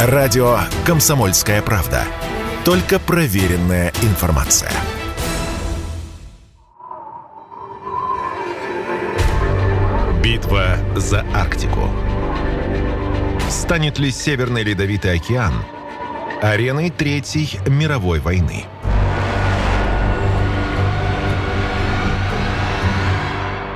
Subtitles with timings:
[0.00, 2.04] Радио «Комсомольская правда».
[2.64, 4.70] Только проверенная информация.
[10.22, 11.90] Битва за Арктику.
[13.50, 15.52] Станет ли Северный Ледовитый океан
[16.42, 18.66] ареной Третьей мировой войны?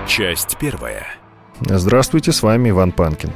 [0.07, 1.05] Часть первая.
[1.63, 3.33] Здравствуйте, с вами Иван Панкин.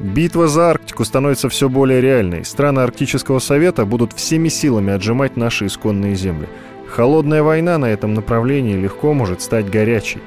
[0.00, 2.42] Битва за Арктику становится все более реальной.
[2.46, 6.48] Страны Арктического совета будут всеми силами отжимать наши исконные земли.
[6.88, 10.22] Холодная война на этом направлении легко может стать горячей.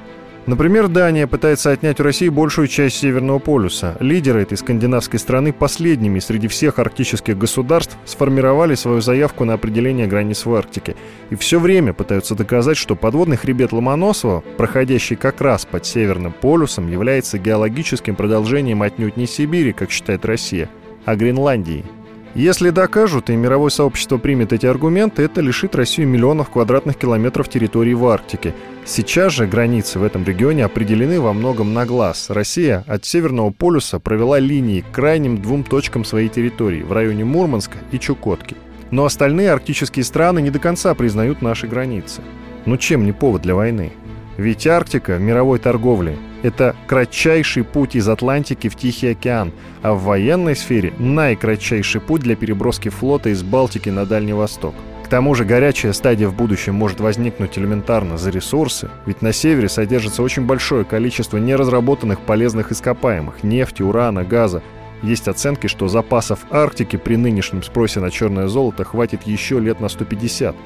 [0.46, 3.96] Например, Дания пытается отнять у России большую часть Северного полюса.
[4.02, 10.46] Лидеры этой скандинавской страны последними среди всех арктических государств сформировали свою заявку на определение границ
[10.46, 10.98] в Арктике.
[11.30, 16.92] И все время пытаются доказать, что подводный хребет Ломоносова, проходящий как раз под Северным полюсом,
[16.92, 20.70] является геологическим продолжением отнюдь не Сибири, как считает Россия,
[21.06, 21.86] а Гренландии–
[22.36, 27.94] если докажут и мировое сообщество примет эти аргументы, это лишит Россию миллионов квадратных километров территории
[27.94, 28.56] в Арктике.
[28.86, 32.32] Сейчас же границы в этом регионе определены во многом на глаз.
[32.32, 37.78] Россия от Северного полюса провела линии к крайним двум точкам своей территории в районе Мурманска
[37.92, 38.56] и Чукотки.
[38.90, 42.22] Но остальные арктические страны не до конца признают наши границы.
[42.66, 43.92] Ну чем не повод для войны?
[44.38, 49.52] Ведь Арктика в мировой торговле– это кратчайший путь из Атлантики в Тихий океан,
[49.84, 54.74] а в военной сфере– наикратчайший путь для переброски флота из Балтики на Дальний Восток.
[55.04, 59.70] К тому же горячая стадия в будущем может возникнуть элементарно за ресурсы, ведь на севере
[59.70, 64.64] содержится очень большое количество неразработанных полезных ископаемых– нефти, урана, газа.
[65.04, 69.90] Есть оценки, что запасов Арктики при нынешнем спросе на черное золото хватит еще лет на
[69.90, 70.56] 150–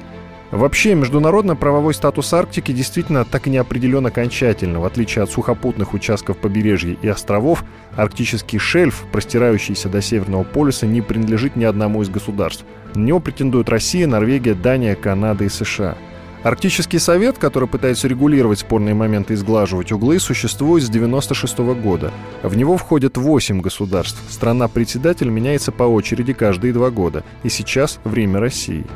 [0.50, 4.80] Вообще, международно-правовой статус Арктики действительно так и не определен окончательно.
[4.80, 7.64] В отличие от сухопутных участков побережья и островов,
[7.96, 12.64] арктический шельф, простирающийся до Северного полюса, не принадлежит ни одному из государств.
[12.94, 15.96] На него претендуют Россия, Норвегия, Дания, Канада и США.
[16.44, 22.10] Арктический совет, который пытается регулировать спорные моменты и сглаживать углы, существует с 1996 года.
[22.42, 24.18] В него входят 8 государств.
[24.30, 27.24] Страна-председатель меняется по очереди каждые два года.
[27.42, 28.86] И сейчас время России.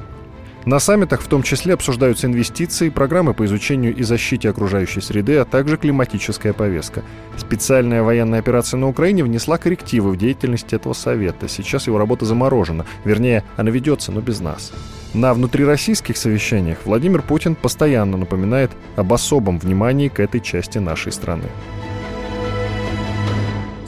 [0.65, 5.45] На саммитах в том числе обсуждаются инвестиции, программы по изучению и защите окружающей среды, а
[5.45, 7.03] также климатическая повестка.
[7.37, 11.49] Специальная военная операция на Украине внесла коррективы в деятельность этого совета.
[11.49, 12.87] Сейчас его работа заморожена.
[13.05, 14.73] Вернее, она ведется, но без нас.
[15.15, 21.49] На внутрироссийских совещаниях Владимир Путин постоянно напоминает об особом внимании к этой части нашей страны.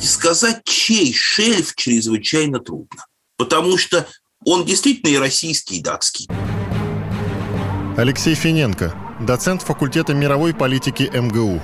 [0.03, 3.07] И сказать, чей шельф чрезвычайно трудно.
[3.39, 4.07] Потому что
[4.45, 6.29] он действительно и российский, и датский.
[7.97, 11.63] Алексей Финенко, доцент факультета мировой политики МГУ.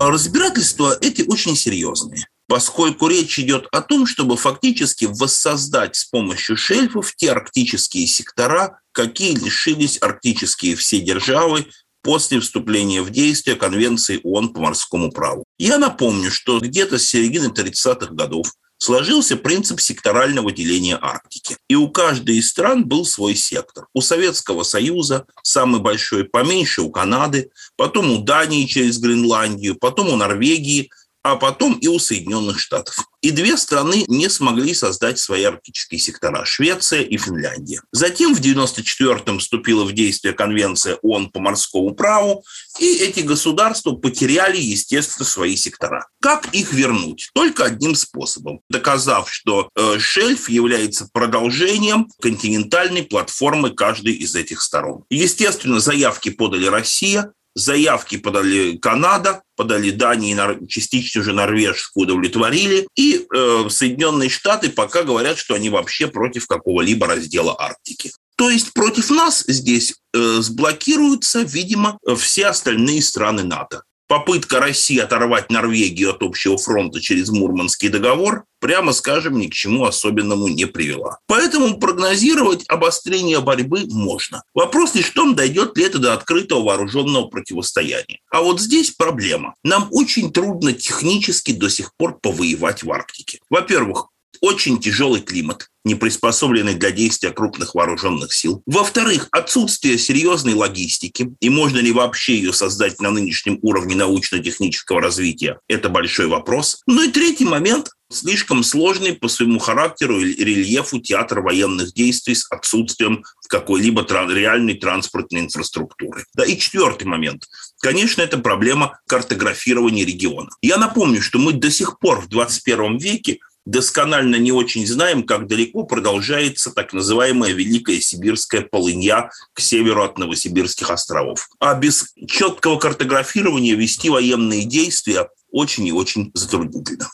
[0.00, 7.14] Разбирательства эти очень серьезные поскольку речь идет о том, чтобы фактически воссоздать с помощью шельфов
[7.16, 11.66] те арктические сектора, какие лишились арктические все державы
[12.02, 15.44] после вступления в действие Конвенции ООН по морскому праву.
[15.58, 18.52] Я напомню, что где-то с середины 30-х годов
[18.84, 21.56] сложился принцип секторального деления Арктики.
[21.68, 23.86] И у каждой из стран был свой сектор.
[23.94, 30.16] У Советского Союза самый большой, поменьше у Канады, потом у Дании через Гренландию, потом у
[30.16, 30.90] Норвегии–
[31.24, 32.96] а потом и у Соединенных Штатов.
[33.22, 37.80] И две страны не смогли создать свои арктические сектора– Швеция и Финляндия.
[37.90, 42.44] Затем в 1994-м вступила в действие Конвенция ООН по морскому праву,
[42.78, 46.06] и эти государства потеряли, естественно, свои сектора.
[46.20, 47.30] Как их вернуть?
[47.34, 48.60] Только одним способом.
[48.68, 55.04] Доказав, что э, шельф является продолжением континентальной платформы каждой из этих сторон.
[55.08, 62.88] Естественно, заявки подали Россия, Заявки подали Канада, подали Дания и частично уже норвежскую удовлетворили.
[62.96, 68.12] И э, Соединенные Штаты пока говорят, что они вообще против какого-либо раздела Арктики.
[68.36, 73.82] То есть против нас здесь э, сблокируются, видимо, все остальные страны НАТО
[74.14, 79.86] попытка России оторвать Норвегию от общего фронта через Мурманский договор, прямо скажем, ни к чему
[79.86, 81.18] особенному не привела.
[81.26, 84.44] Поэтому прогнозировать обострение борьбы можно.
[84.54, 88.20] Вопрос лишь в том, дойдет ли это до открытого вооруженного противостояния.
[88.30, 89.54] А вот здесь проблема.
[89.64, 93.40] Нам очень трудно технически до сих пор повоевать в Арктике.
[93.50, 94.10] Во-первых,
[94.40, 98.62] очень тяжелый климат, не приспособленный для действия крупных вооруженных сил.
[98.66, 105.58] Во-вторых, отсутствие серьезной логистики, и можно ли вообще ее создать на нынешнем уровне научно-технического развития,
[105.68, 106.82] это большой вопрос.
[106.86, 112.46] Ну и третий момент, слишком сложный по своему характеру и рельефу театр военных действий с
[112.50, 116.24] отсутствием какой-либо тран- реальной транспортной инфраструктуры.
[116.34, 117.44] Да, и четвертый момент.
[117.80, 120.50] Конечно, это проблема картографирования региона.
[120.62, 125.46] Я напомню, что мы до сих пор в 21 веке досконально не очень знаем, как
[125.46, 131.48] далеко продолжается так называемая Великая Сибирская полынья к северу от Новосибирских островов.
[131.60, 137.08] А без четкого картографирования вести военные действия очень и очень затруднительно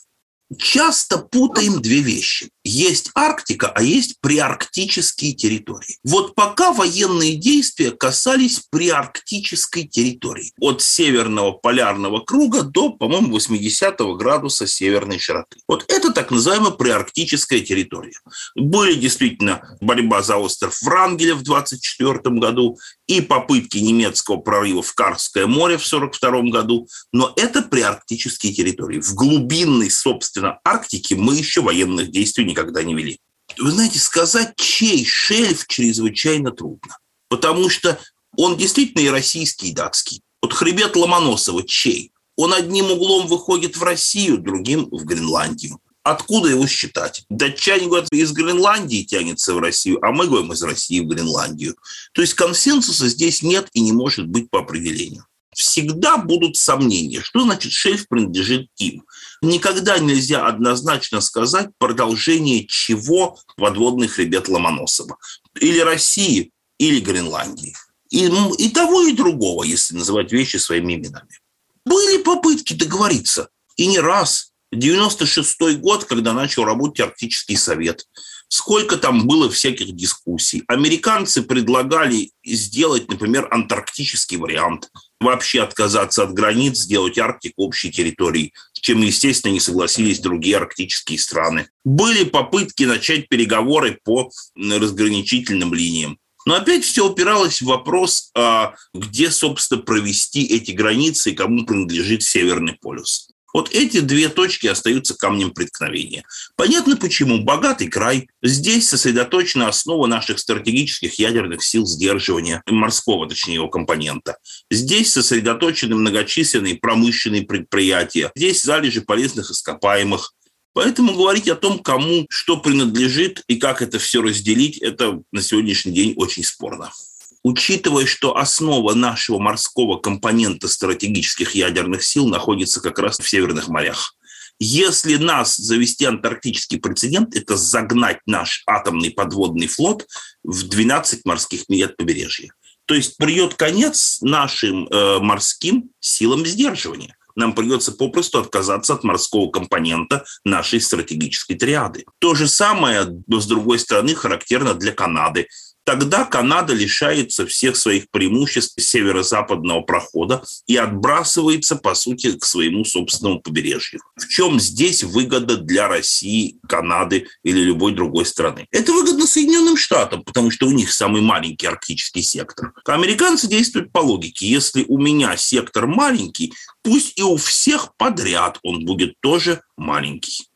[0.59, 2.51] часто путаем две вещи.
[2.63, 5.97] Есть Арктика, а есть приарктические территории.
[6.05, 10.53] Вот пока военные действия касались приарктической территории.
[10.61, 15.59] От северного полярного круга до, по-моему, 80 градуса северной широты.
[15.67, 18.13] Вот это так называемая приарктическая территория.
[18.55, 25.47] Были действительно борьба за остров Врангеля в 24 году и попытки немецкого прорыва в Карское
[25.47, 29.01] море в 42 году, но это приарктические территории.
[29.01, 33.19] В глубинной, собственно, Арктике мы еще военных действий никогда не вели.
[33.59, 36.99] Вы знаете, сказать, чей шельф чрезвычайно трудно,
[37.29, 37.99] потому что
[38.37, 40.23] он действительно и российский, и датский.
[40.43, 42.13] Вот хребет Ломоносова чей?
[42.37, 45.79] Он одним углом выходит в Россию, другим в Гренландию.
[46.03, 47.25] Откуда его считать?
[47.29, 51.77] Датчане говорят, из Гренландии тянется в Россию, а мы говорим из России в Гренландию.
[52.13, 55.27] То есть консенсуса здесь нет и не может быть по определению.
[55.55, 59.05] Всегда будут сомнения, что значит шельф принадлежит им.
[59.43, 65.17] Никогда нельзя однозначно сказать продолжение чего подводный хребет Ломоносова.
[65.61, 67.75] Или России, или Гренландии.
[68.11, 68.27] И,
[68.59, 71.39] и того, и другого, если называть вещи своими именами.
[71.85, 78.07] Были попытки договориться, и не раз– 96 год, когда начал работать Арктический совет.
[78.47, 80.63] Сколько там было всяких дискуссий.
[80.69, 84.91] Американцы предлагали сделать, например, антарктический вариант.
[85.21, 91.19] Вообще отказаться от границ, сделать Арктику общей территорией, с чем, естественно, не согласились другие арктические
[91.19, 91.69] страны.
[91.85, 96.19] Были попытки начать переговоры по разграничительным линиям.
[96.47, 102.23] Но опять все упиралось в вопрос, а где, собственно, провести эти границы и кому принадлежит
[102.23, 103.30] Северный полюс.
[103.53, 106.25] Вот эти две точки остаются камнем преткновения.
[106.57, 107.43] Понятно почему.
[107.43, 108.29] Богатый край.
[108.43, 114.37] Здесь сосредоточена основа наших стратегических ядерных сил сдерживания, морского, точнее, его компонента.
[114.71, 118.31] Здесь сосредоточены многочисленные промышленные предприятия.
[118.35, 120.33] Здесь залежи полезных ископаемых.
[120.73, 125.93] Поэтому говорить о том, кому что принадлежит и как это все разделить, это на сегодняшний
[125.93, 126.93] день очень спорно
[127.43, 134.15] учитывая, что основа нашего морского компонента стратегических ядерных сил находится как раз в северных морях.
[134.59, 140.07] Если нас завести антарктический прецедент, это загнать наш атомный подводный флот
[140.45, 142.53] в 12 морских миль от побережья.
[142.85, 147.17] То есть придет конец нашим э, морским силам сдерживания.
[147.37, 152.05] Нам придется попросту отказаться от морского компонента нашей стратегической триады.
[152.19, 155.47] То же самое, но с другой стороны, характерно для Канады
[155.85, 163.41] тогда Канада лишается всех своих преимуществ северо-западного прохода и отбрасывается, по сути, к своему собственному
[163.41, 164.01] побережью.
[164.17, 168.67] В чем здесь выгода для России, Канады или любой другой страны?
[168.71, 172.73] Это выгодно Соединенным Штатам, потому что у них самый маленький арктический сектор.
[172.87, 174.47] Американцы действуют по логике.
[174.47, 180.47] Если у меня сектор маленький, пусть и у всех подряд он будет тоже маленький.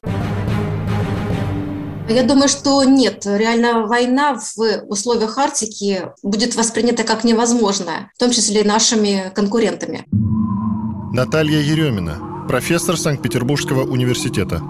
[2.09, 3.25] Я думаю, что нет.
[3.25, 10.05] Реально война в условиях Арктики будет воспринята как невозможная, в том числе и нашими конкурентами.
[11.15, 14.61] Наталья Еремина, профессор Санкт-Петербургского университета.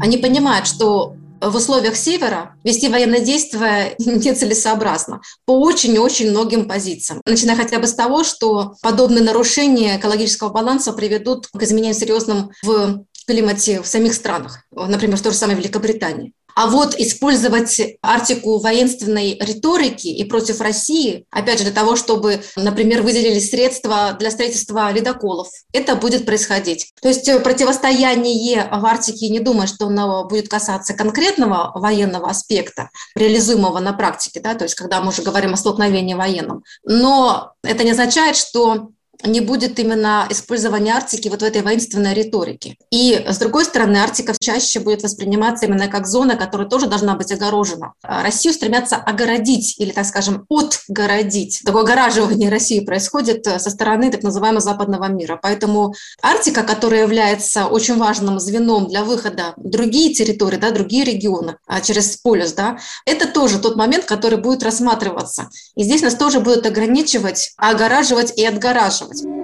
[0.00, 6.66] Они понимают, что в условиях севера вести военные действия нецелесообразно по очень и очень многим
[6.66, 7.20] позициям.
[7.24, 13.04] Начиная хотя бы с того, что подобные нарушения экологического баланса приведут к изменениям серьезным в
[13.26, 16.32] климате в самих странах, например, в той же самой Великобритании.
[16.58, 23.02] А вот использовать Арктику воинственной риторики и против России, опять же, для того, чтобы, например,
[23.02, 26.92] выделили средства для строительства ледоколов, это будет происходить.
[27.02, 33.78] То есть противостояние в Арктике, не думаю, что оно будет касаться конкретного военного аспекта, реализуемого
[33.80, 36.64] на практике, да, то есть когда мы уже говорим о столкновении военном.
[36.84, 38.92] Но это не означает, что
[39.24, 42.76] не будет именно использования Арктики вот в этой воинственной риторике.
[42.90, 47.32] И, с другой стороны, Арктика чаще будет восприниматься именно как зона, которая тоже должна быть
[47.32, 47.94] огорожена.
[48.02, 51.62] А Россию стремятся огородить или, так скажем, отгородить.
[51.64, 55.38] Такое огораживание России происходит э, со стороны так называемого западного мира.
[55.42, 61.56] Поэтому Арктика, которая является очень важным звеном для выхода в другие территории, да, другие регионы
[61.66, 65.48] а, через полюс, да, это тоже тот момент, который будет рассматриваться.
[65.74, 69.35] И здесь нас тоже будут ограничивать, огораживать и отгораживать questions.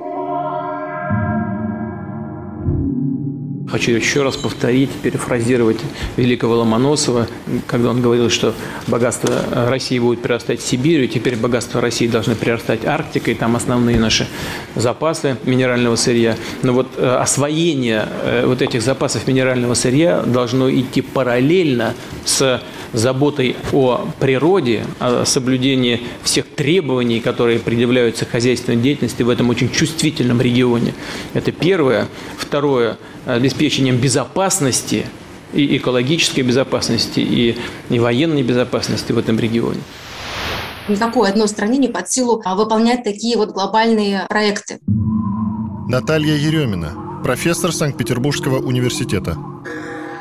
[3.73, 5.79] Хочу еще раз повторить, перефразировать
[6.19, 7.27] великого Ломоносова,
[7.67, 8.53] когда он говорил, что
[8.87, 9.33] богатство
[9.71, 14.29] России будет прирастать Сибирью, теперь богатство России должны прирастать Арктикой, там основные наши
[14.75, 16.37] запасы минерального сырья.
[16.63, 21.95] Но вот э, освоение э, вот этих запасов минерального сырья должно идти параллельно
[22.27, 22.61] с
[22.93, 30.43] заботой о природе, о соблюдении всех требований, которые предъявляются хозяйственной деятельности в этом очень чувствительном
[30.43, 30.93] регионе.
[31.33, 32.09] Это первое.
[32.37, 32.99] Второе–
[33.63, 35.07] обеспечением безопасности
[35.53, 37.57] и экологической безопасности, и,
[37.91, 39.81] и военной безопасности в этом регионе.
[40.89, 44.81] Никакой одной стране не под силу а, выполнять такие вот глобальные проекты.
[45.87, 49.37] Наталья Еремина, профессор Санкт-Петербургского университета.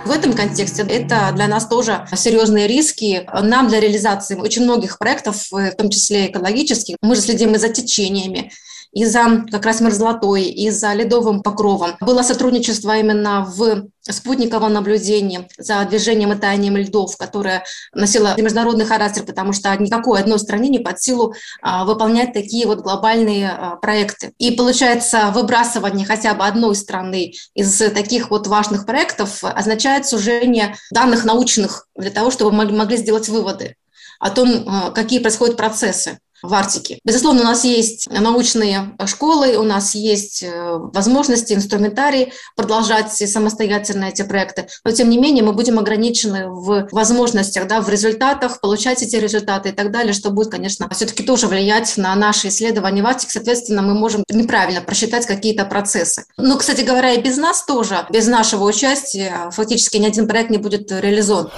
[0.05, 3.27] В этом контексте это для нас тоже серьезные риски.
[3.41, 7.69] Нам для реализации очень многих проектов, в том числе экологических, мы же следим и за
[7.69, 8.51] течениями,
[8.91, 11.95] и за как раз мерзлотой, и за ледовым покровом.
[12.01, 19.23] Было сотрудничество именно в спутниковом наблюдении за движением и таянием льдов, которое носило международный характер,
[19.23, 24.33] потому что никакой одной стране не под силу а, выполнять такие вот глобальные а, проекты.
[24.39, 31.23] И получается, выбрасывание хотя бы одной страны из таких вот важных проектов означает сужение данных
[31.23, 33.75] научных для того, чтобы мы могли сделать выводы
[34.19, 36.99] о том, а, какие происходят процессы в Арктике.
[37.03, 44.23] Безусловно, у нас есть научные школы, у нас есть э, возможности, инструментарий продолжать самостоятельно эти
[44.23, 49.15] проекты, но тем не менее мы будем ограничены в возможностях, да, в результатах, получать эти
[49.15, 53.31] результаты и так далее, что будет, конечно, все-таки тоже влиять на наши исследования в Арктике.
[53.33, 56.25] Соответственно, мы можем неправильно просчитать какие-то процессы.
[56.37, 60.57] Но, кстати говоря, и без нас тоже, без нашего участия фактически ни один проект не
[60.57, 61.51] будет реализован.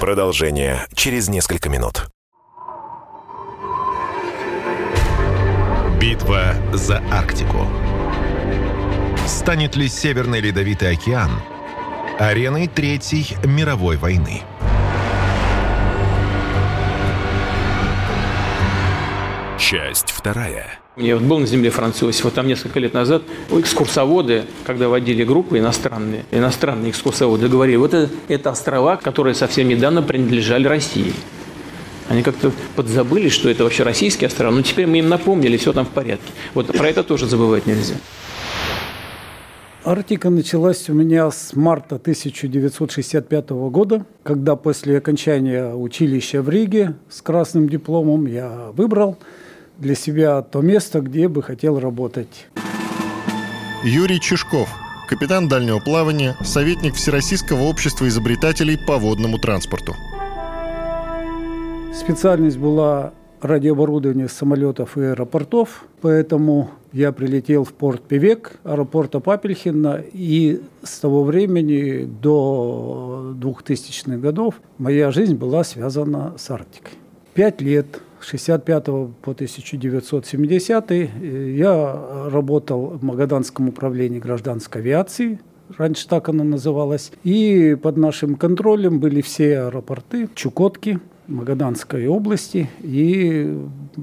[0.00, 2.06] Продолжение через несколько минут.
[6.00, 7.66] Битва за Арктику.
[9.26, 11.30] Станет ли Северный Ледовитый океан
[12.18, 14.40] ареной Третьей мировой войны?
[19.58, 20.78] Часть вторая.
[20.96, 25.58] Я вот был на земле Франц вот там несколько лет назад экскурсоводы, когда водили группы
[25.58, 31.12] иностранные, иностранные экскурсоводы, говорили, вот это, это острова, которые совсем недавно принадлежали России.
[32.10, 34.50] Они как-то подзабыли, что это вообще российские острова.
[34.50, 36.32] Но теперь мы им напомнили, все там в порядке.
[36.54, 37.94] Вот про это тоже забывать нельзя.
[39.84, 47.22] Арктика началась у меня с марта 1965 года, когда после окончания училища в Риге с
[47.22, 49.16] красным дипломом я выбрал
[49.78, 52.48] для себя то место, где бы хотел работать.
[53.84, 54.68] Юрий Чешков,
[55.08, 59.94] капитан дальнего плавания, советник Всероссийского общества изобретателей по водному транспорту.
[61.92, 70.60] Специальность была радиооборудование самолетов и аэропортов, поэтому я прилетел в порт Певек, аэропорта Папельхина, и
[70.82, 76.92] с того времени до 2000-х годов моя жизнь была связана с Арктикой.
[77.34, 80.90] Пять лет, с 65 по 1970
[81.56, 85.40] я работал в Магаданском управлении гражданской авиации,
[85.78, 90.98] раньше так оно называлось, и под нашим контролем были все аэропорты, Чукотки,
[91.30, 93.56] Магаданской области, и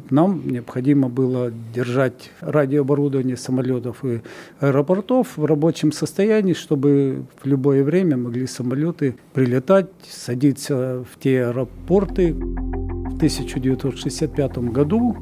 [0.09, 4.21] нам необходимо было держать радиооборудование самолетов и
[4.59, 12.33] аэропортов в рабочем состоянии, чтобы в любое время могли самолеты прилетать, садиться в те аэропорты.
[12.33, 15.17] В 1965 году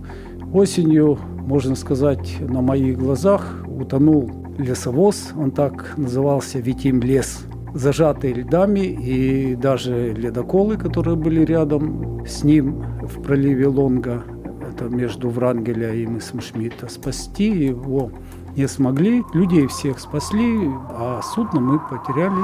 [0.53, 7.45] осенью, можно сказать, на моих глазах утонул лесовоз, он так назывался «Витим лес»,
[7.75, 14.23] зажатый льдами, и даже ледоколы, которые были рядом с ним в проливе Лонга,
[14.67, 18.11] это между Врангеля и мысом Шмидта, спасти его
[18.55, 19.23] не смогли.
[19.33, 22.43] Людей всех спасли, а судно мы потеряли.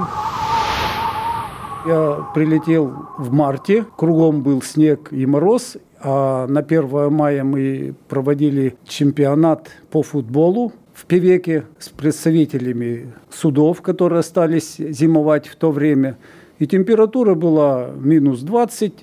[1.88, 8.76] Я прилетел в марте, кругом был снег и мороз, а на 1 мая мы проводили
[8.86, 16.20] чемпионат по футболу в Певеке с представителями судов, которые остались зимовать в то время.
[16.60, 18.94] И температура была минус 20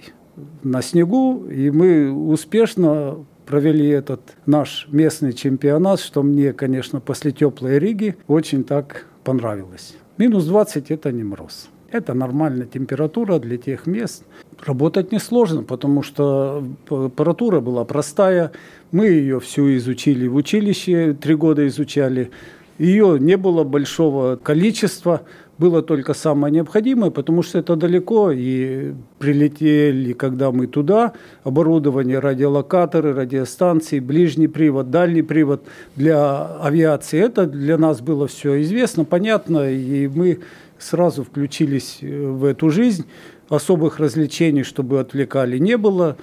[0.62, 7.80] на снегу, и мы успешно провели этот наш местный чемпионат, что мне, конечно, после теплой
[7.80, 9.96] Риги очень так понравилось.
[10.18, 11.68] Минус 20– это не мороз.
[11.90, 14.22] Это нормальная температура для тех мест.
[14.66, 18.52] Работать несложно, потому что аппаратура была простая.
[18.92, 22.30] Мы ее всю изучили в училище, три года изучали.
[22.76, 25.22] Ее не было большого количества,
[25.56, 33.12] было только самое необходимое, потому что это далеко, и прилетели, когда мы туда, оборудование, радиолокаторы,
[33.12, 35.64] радиостанции, ближний привод, дальний привод
[35.96, 37.18] для авиации.
[37.18, 40.38] Это для нас было все известно, понятно, и мы
[40.78, 43.04] сразу включились в эту жизнь.
[43.48, 46.16] Особых развлечений, чтобы отвлекали, не было.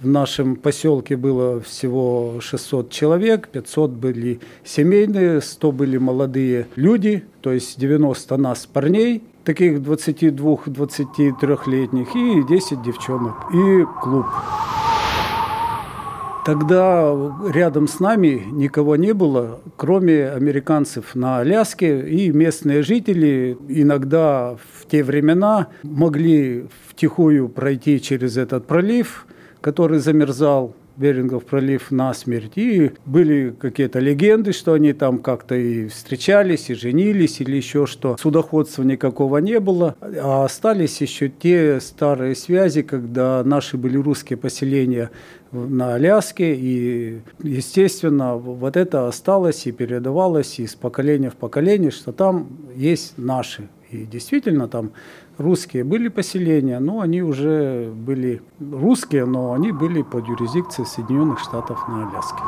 [0.00, 7.52] В нашем поселке было всего 600 человек, 500 были семейные, 100 были молодые люди, то
[7.52, 14.24] есть 90 нас парней, таких 22-23-летних, и 10 девчонок, и клуб.
[16.44, 17.14] Тогда
[17.52, 24.86] рядом с нами никого не было, кроме американцев на Аляске, и местные жители иногда в
[24.86, 29.26] те времена могли втихую пройти через этот пролив–
[29.60, 32.52] который замерзал, Берингов пролив насмерть.
[32.56, 38.16] И были какие-то легенды, что они там как-то и встречались, и женились, или еще что.
[38.18, 39.96] Судоходства никакого не было.
[40.00, 45.10] А остались еще те старые связи, когда наши были русские поселения
[45.52, 46.54] на Аляске.
[46.54, 53.68] И, естественно, вот это осталось и передавалось из поколения в поколение, что там есть наши.
[53.90, 54.92] И действительно там
[55.40, 61.88] русские были поселения, но они уже были русские, но они были под юрисдикцией Соединенных Штатов
[61.88, 62.42] на Аляске.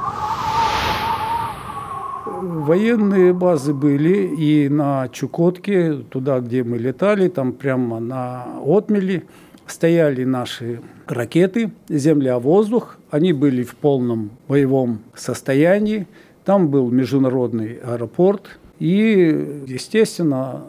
[2.42, 9.24] Военные базы были и на Чукотке, туда, где мы летали, там прямо на отмели
[9.66, 12.98] стояли наши ракеты «Земля-воздух».
[13.10, 16.06] Они были в полном боевом состоянии.
[16.44, 18.58] Там был международный аэропорт.
[18.80, 20.64] И, естественно,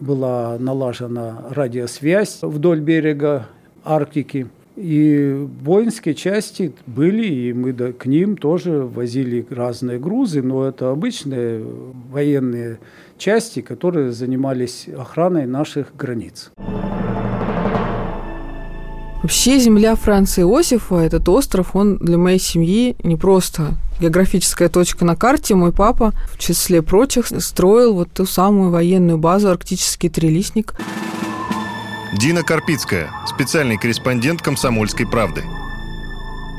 [0.00, 3.48] была налажена радиосвязь вдоль берега
[3.84, 4.46] Арктики.
[4.76, 11.64] И воинские части были, и мы к ним тоже возили разные грузы, но это обычные
[12.12, 12.78] военные
[13.16, 16.52] части, которые занимались охраной наших границ.
[19.22, 25.16] Вообще земля Франции Иосифа, этот остров, он для моей семьи не просто географическая точка на
[25.16, 25.56] карте.
[25.56, 30.74] Мой папа, в числе прочих, строил вот ту самую военную базу «Арктический трилистник».
[32.16, 35.42] Дина Карпицкая, специальный корреспондент «Комсомольской правды».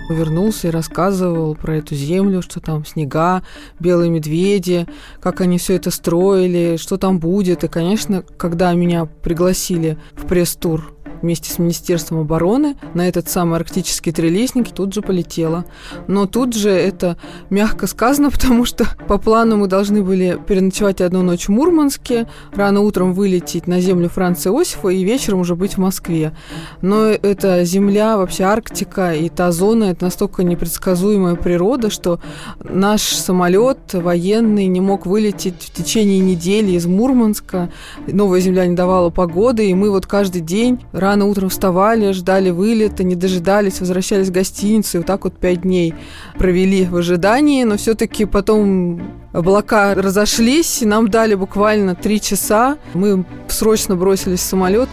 [0.09, 3.43] Вернулся и рассказывал про эту землю, что там снега,
[3.79, 4.87] белые медведи,
[5.21, 7.63] как они все это строили, что там будет.
[7.63, 14.11] И, конечно, когда меня пригласили в пресс-тур вместе с Министерством обороны на этот самый арктический
[14.11, 15.65] трелесник тут же полетела.
[16.07, 17.17] Но тут же это
[17.49, 22.81] мягко сказано, потому что по плану мы должны были переночевать одну ночь в Мурманске, рано
[22.81, 26.33] утром вылететь на землю Франца Иосифа и вечером уже быть в Москве.
[26.81, 32.19] Но эта земля, вообще Арктика и та зона, это настолько непредсказуемая природа, что
[32.63, 37.71] наш самолет военный не мог вылететь в течение недели из Мурманска.
[38.07, 43.03] Новая земля не давала погоды, и мы вот каждый день рано утром вставали, ждали вылета,
[43.03, 44.97] не дожидались, возвращались в гостиницу.
[44.97, 45.93] И вот так вот пять дней
[46.37, 49.01] провели в ожидании, но все-таки потом
[49.33, 52.77] облака разошлись, и нам дали буквально три часа.
[52.93, 54.89] Мы срочно бросились в самолет.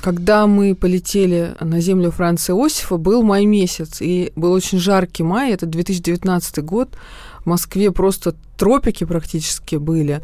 [0.00, 5.52] Когда мы полетели на землю Франца Иосифа, был май месяц, и был очень жаркий май,
[5.52, 6.90] это 2019 год.
[7.44, 10.22] В Москве просто тропики практически были.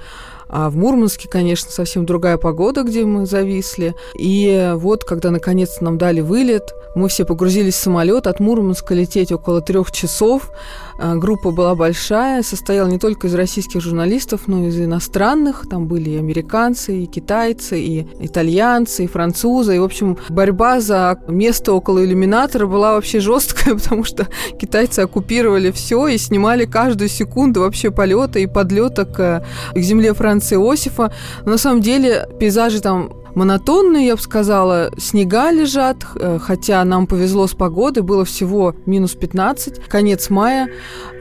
[0.53, 3.95] А в Мурманске, конечно, совсем другая погода, где мы зависли.
[4.15, 8.27] И вот, когда наконец нам дали вылет, мы все погрузились в самолет.
[8.27, 10.51] От Мурманска лететь около трех часов.
[11.03, 15.67] А, группа была большая, состояла не только из российских журналистов, но и из иностранных.
[15.69, 19.75] Там были и американцы, и китайцы, и итальянцы, и французы.
[19.75, 24.29] И, в общем, борьба за место около иллюминатора была вообще жесткая, потому что
[24.61, 30.55] китайцы оккупировали все и снимали каждую секунду вообще полета и подлета к, к земле Франции
[30.55, 31.13] Иосифа.
[31.45, 37.07] Но на самом деле пейзажи там монотонные, я бы сказала, снега лежат, э, хотя нам
[37.07, 40.69] повезло с погодой, было всего минус 15, конец мая,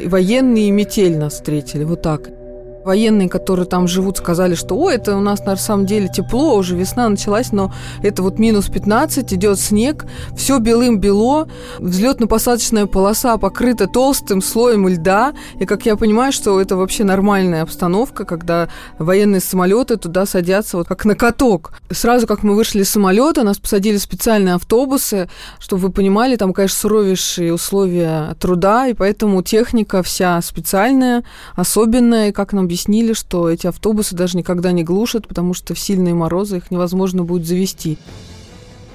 [0.04, 2.41] военные метель нас встретили, вот так.
[2.84, 6.76] Военные, которые там живут, сказали, что «Ой, это у нас на самом деле тепло, уже
[6.76, 11.48] весна началась, но это вот минус 15, идет снег, все белым-бело,
[11.80, 18.26] взлетно-посадочная полоса покрыта толстым слоем льда, и как я понимаю, что это вообще нормальная обстановка,
[18.26, 21.74] когда военные самолеты туда садятся вот как на каток.
[21.92, 26.54] Сразу как мы вышли из самолета, нас посадили в специальные автобусы, чтобы вы понимали, там,
[26.54, 31.24] конечно, суровейшие условия труда, и поэтому техника вся специальная,
[31.56, 36.14] особенная, как нам объяснили, что эти автобусы даже никогда не глушат, потому что в сильные
[36.14, 37.98] морозы их невозможно будет завести.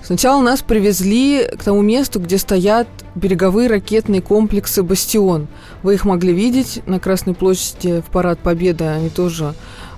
[0.03, 5.47] Сначала нас привезли к тому месту, где стоят береговые ракетные комплексы «Бастион».
[5.83, 8.85] Вы их могли видеть на Красной площади в Парад Победы.
[8.85, 9.53] Они тоже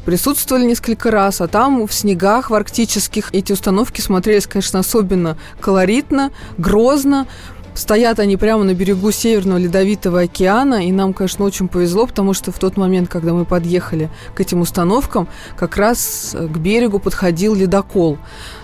[0.05, 6.33] присутствовали несколько раз, а там в снегах, в арктических, эти установки смотрелись, конечно, особенно колоритно,
[6.57, 7.29] грозно.
[7.75, 12.51] Стоят они прямо на берегу Северного Ледовитого океана, и нам, конечно, очень повезло, потому что
[12.51, 18.19] в тот момент, когда мы подъехали к этим установкам, как раз к берегу подходил ледокол.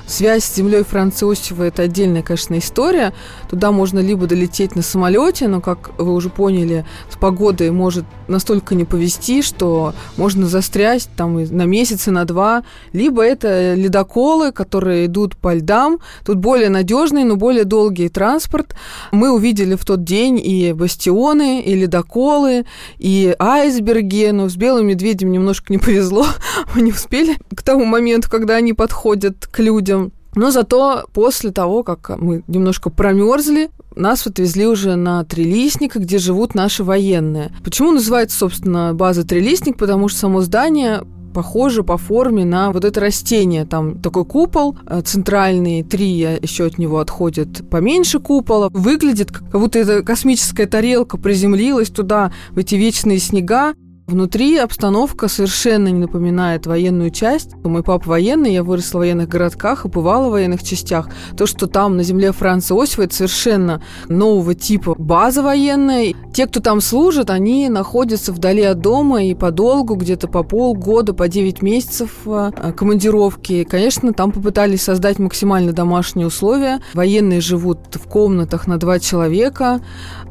[0.06, 3.14] Связь с землей Франца Иосифа– это отдельная, конечно, история.
[3.48, 8.74] Туда можно либо долететь на самолете, но, как вы уже поняли, с погодой может настолько
[8.74, 12.64] не повезти, что можно застрять там на месяц и на два.
[12.92, 16.00] Либо это ледоколы, которые идут по льдам.
[16.24, 18.76] Тут более надежный, но более долгий транспорт.
[19.10, 22.66] Мы увидели в тот день и бастионы, и ледоколы,
[22.98, 26.26] и айсберги, но с белым медведем немножко не повезло.
[26.74, 29.93] Мы не успели к тому моменту, когда они подходят к людям
[30.34, 36.54] но зато после того, как мы немножко промерзли, нас отвезли уже на Трелистник, где живут
[36.54, 37.52] наши военные.
[37.62, 39.78] Почему называется, собственно, база Трелистник?
[39.78, 41.02] Потому что само здание
[41.34, 43.66] похоже по форме на вот это растение.
[43.66, 48.70] Там такой купол э, центральный, три еще от него отходят поменьше купола.
[48.72, 53.74] Выглядит, как будто эта космическая тарелка приземлилась туда, в эти вечные снега.
[54.06, 57.54] Внутри обстановка совершенно не напоминает военную часть.
[57.64, 61.08] Мой папа военный, я выросла в военных городках и бывала в военных частях.
[61.38, 66.12] То, что там на земле Франца Иосифа, это совершенно нового типа база военная.
[66.34, 71.26] Те, кто там служит, они находятся вдали от дома и подолгу, где-то по полгода, по
[71.26, 73.64] 9 месяцев э, командировки.
[73.64, 76.82] Конечно, там попытались создать максимально домашние условия.
[76.92, 79.80] Военные живут в комнатах на два человека.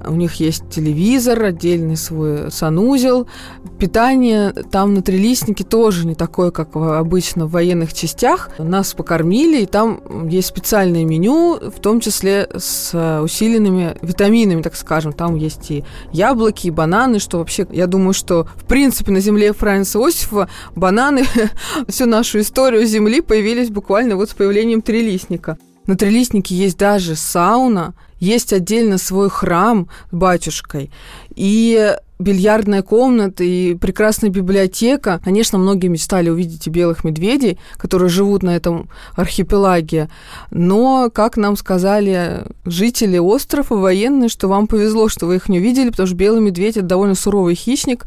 [0.06, 3.28] У них есть телевизор, отдельный свой санузел.
[3.80, 8.50] Питание там на Трелистнике тоже не такое, как обычно в военных частях.
[8.58, 15.12] Нас покормили, и там есть специальное меню, в том числе с усиленными витаминами, так скажем.
[15.14, 19.54] Там есть и яблоки, и бананы, что вообще, я думаю, что в принципе на земле
[19.54, 21.24] Франца Иосифа бананы
[21.88, 25.58] всю нашу историю Земли появились буквально вот с появлением Трелистника.
[25.86, 27.94] На Трелистнике есть даже сауна,
[28.24, 30.90] есть отдельно свой храм с батюшкой.
[31.36, 35.20] И бильярдная комната и прекрасная библиотека.
[35.24, 40.10] Конечно, многие мечтали увидеть и белых медведей, которые живут на этом архипелаге.
[40.50, 45.90] Но, как нам сказали жители острова, военные, что вам повезло, что вы их не увидели,
[45.90, 48.06] потому что белый медведь– это довольно суровый хищник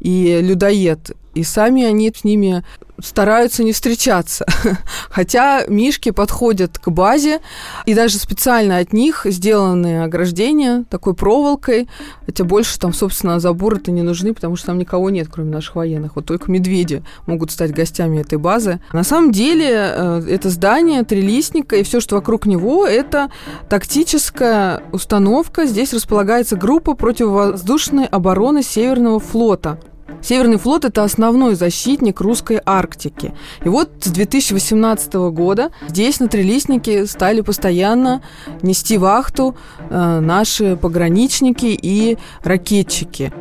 [0.00, 1.12] и людоед.
[1.38, 2.64] И сами они с ними
[3.00, 4.44] стараются не встречаться.
[5.08, 7.38] Хотя мишки подходят к базе,
[7.86, 11.88] и даже специально от них сделаны ограждения такой проволокой.
[12.26, 16.16] Хотя больше там, собственно, заборы-то не нужны, потому что там никого нет, кроме наших военных.
[16.16, 18.80] Вот только медведи могут стать гостями этой базы.
[18.92, 23.30] На самом деле э, это здание трилистника и все, что вокруг него, это
[23.68, 25.66] тактическая установка.
[25.66, 29.78] Здесь располагается группа противовоздушной обороны Северного флота.
[30.22, 33.34] Северный флот– это основной защитник русской Арктики.
[33.64, 38.22] И вот с 2018 года здесь на Трелистнике стали постоянно
[38.62, 43.32] нести вахту э, наши пограничники и ракетчики.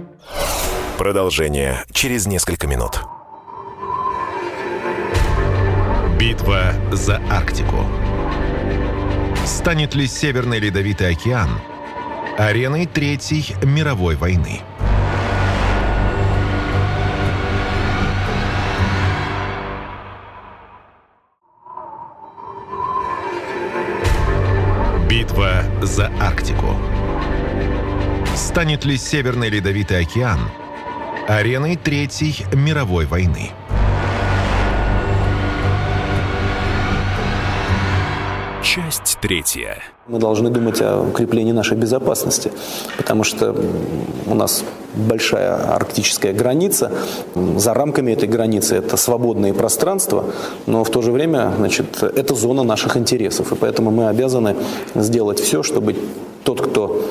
[0.98, 3.02] Продолжение через несколько минут.
[6.20, 7.86] Битва за Арктику.
[9.46, 11.50] Станет ли Северный Ледовитый океан
[12.38, 14.62] ареной Третьей мировой войны?
[25.82, 26.76] За Арктику.
[28.36, 30.40] Станет ли Северный Ледовитый океан
[31.28, 33.52] ареной Третьей мировой войны?
[38.78, 39.80] Часть третья.
[40.08, 42.52] Мы должны думать о укреплении нашей безопасности,
[42.96, 43.56] потому что
[44.28, 44.64] у нас
[44.94, 46.92] большая арктическая граница.
[47.56, 50.26] За рамками этой границы это свободные пространства,
[50.68, 53.52] но в то же время значит, это зона наших интересов.
[53.52, 54.56] И поэтому мы обязаны
[54.94, 55.96] сделать все, чтобы
[56.44, 57.04] тот, кто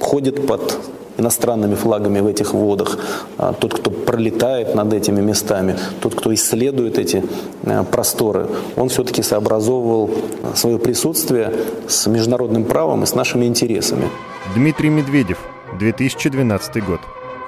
[0.00, 0.78] ходит под
[1.22, 2.98] иностранными флагами в этих водах,
[3.38, 7.24] а тот, кто пролетает над этими местами, тот, кто исследует эти
[7.62, 10.10] э, просторы, он все-таки сообразовывал
[10.54, 11.52] свое присутствие
[11.88, 14.08] с международным правом и с нашими интересами.
[14.54, 15.38] Дмитрий Медведев,
[15.78, 17.00] 2012 год.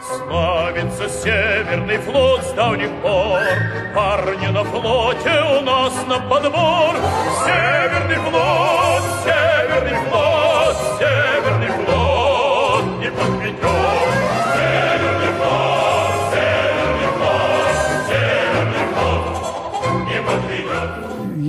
[0.06, 3.40] Славится Северный флот с давних пор,
[3.94, 6.94] Парни на флоте у нас на подбор.
[7.44, 10.23] Северный флот, Северный флот,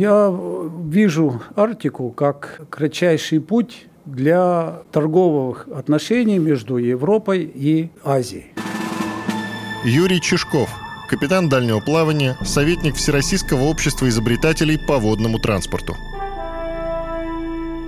[0.06, 0.32] Я
[0.88, 8.54] вижу Арктику как кратчайший путь для торговых отношений между Европой и Азией.
[9.84, 10.70] Юрий Чешков,
[11.10, 15.96] капитан дальнего плавания, советник Всероссийского общества изобретателей по водному транспорту.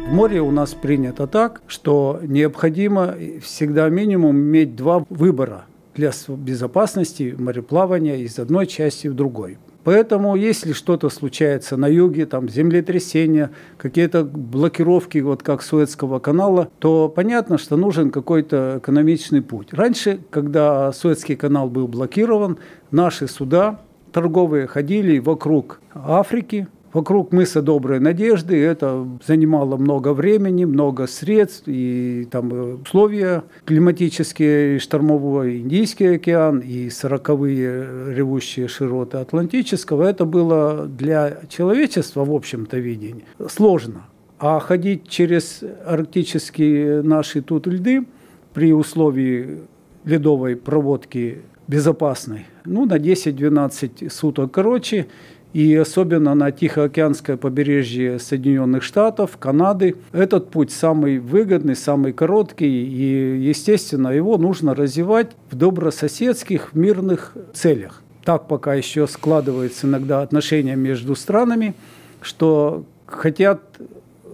[0.08, 7.36] В море у нас принято так, что необходимо всегда минимум иметь два выбора для безопасности
[7.38, 9.60] мореплавания из одной части в другой.
[9.88, 17.08] Поэтому, если что-то случается на юге, там землетрясения, какие-то блокировки, вот как Суэцкого канала, то
[17.08, 19.70] понятно, что нужен какой-то экономичный путь.
[19.72, 22.58] Раньше, когда Суэцкий канал был блокирован,
[22.92, 23.80] наши суда
[24.12, 28.60] торговые ходили вокруг Африки, вокруг мыса Доброй Надежды.
[28.60, 38.16] Это занимало много времени, много средств, и там условия климатические, штормовой Индийский океан, и сороковые
[38.16, 40.10] ревущие широты Атлантического.
[40.10, 44.08] Это было для человечества, в общем-то, видение сложно.
[44.40, 48.08] А ходить через арктические наши тут льды
[48.56, 49.60] при условии
[50.04, 55.06] ледовой проводки безопасной, ну, на 10-12 суток короче–
[55.58, 59.96] и особенно на Тихоокеанское побережье Соединенных Штатов, Канады.
[60.12, 68.04] Этот путь самый выгодный, самый короткий, и, естественно, его нужно развивать в добрососедских, мирных целях.
[68.24, 71.74] Так пока еще складываются иногда отношения между странами,
[72.22, 73.64] что хотят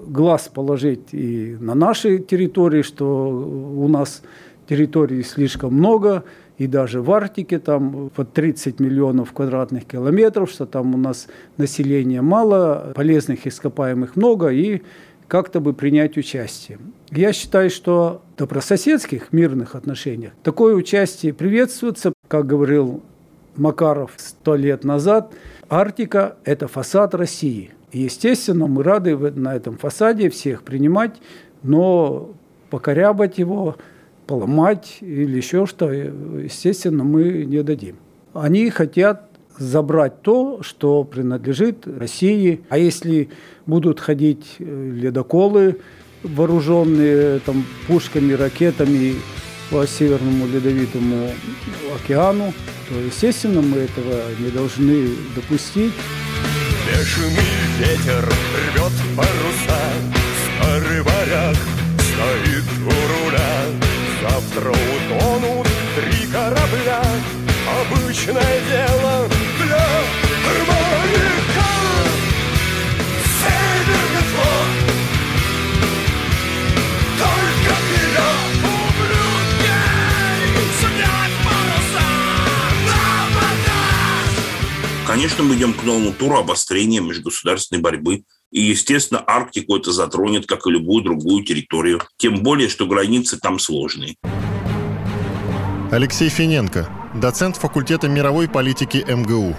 [0.05, 4.23] глаз положить и на нашей территории, что у нас
[4.67, 6.25] территории слишком много–
[6.57, 12.21] и даже в Арктике там под 30 миллионов квадратных километров, что там у нас населения
[12.21, 14.81] мало, полезных ископаемых много, и
[15.27, 16.77] как-то бы принять участие.
[17.09, 23.01] Я считаю, что в добрососедских мирных отношениях такое участие приветствуется, как говорил
[23.55, 25.33] Макаров сто лет назад,
[25.69, 27.71] Арктика– это фасад России.
[27.91, 31.15] Естественно, мы рады на этом фасаде всех принимать,
[31.63, 32.31] но
[32.69, 33.75] покорябать его–
[34.25, 37.97] поломать или еще что, естественно, мы не дадим.
[38.33, 42.61] Они хотят забрать то, что принадлежит России.
[42.69, 43.29] А если
[43.65, 45.79] будут ходить э, ледоколы,
[46.23, 49.15] вооруженные там, пушками, ракетами
[49.69, 51.29] по Северному Ледовитому
[51.95, 52.53] океану,
[52.89, 55.93] то, естественно, мы этого не должны допустить.
[56.87, 57.37] Бешеный
[57.79, 59.81] ветер рвет паруса,
[60.45, 61.55] старый варяг
[61.97, 63.52] стоит у руля.
[64.43, 67.01] Завтра утонут три корабля.
[67.81, 69.27] Обычное дело
[69.57, 69.87] для
[70.67, 71.73] моряка
[73.39, 74.69] Северный флот
[77.17, 78.33] Только вперед
[85.07, 90.67] Конечно, мы идем к новому туру обострения межгосударственной борьбы и, естественно, Арктику это затронет, как
[90.67, 92.03] и любую другую территорию.
[92.17, 94.15] Тем более, что границы там сложные.
[95.91, 99.55] Алексей Финенко, доцент факультета мировой политики МГУ.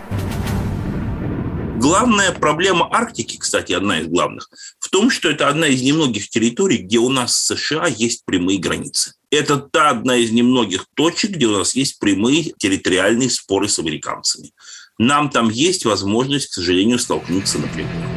[1.81, 6.79] Главная проблема Арктики, кстати, одна из главных, в том, что это одна из немногих территорий,
[6.79, 9.15] где у нас с США есть прямые границы.
[9.31, 14.53] Это та одна из немногих точек, где у нас есть прямые территориальные споры с американцами.
[14.99, 18.14] Нам там есть возможность, к сожалению, столкнуться напрямую.